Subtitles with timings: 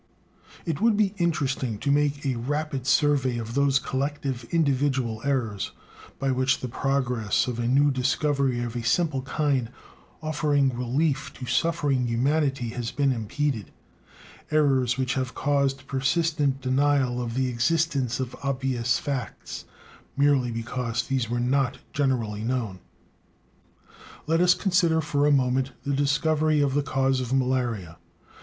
[0.65, 5.73] It would be interesting to make a rapid survey of those collective individual errors
[6.17, 9.69] by which the progress of a new discovery of a simple kind,
[10.23, 13.69] offering relief to suffering humanity, has been impeded;
[14.49, 19.65] errors which have even caused persistent denial of the existence of obvious facts,
[20.17, 22.79] merely because these were not generally known.
[24.25, 27.99] Let us consider for a moment the discovery of the cause of malaria.